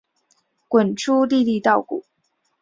[0.67, 2.03] 滚出粒粒稻谷